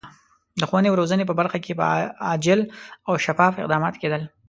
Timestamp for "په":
1.27-1.33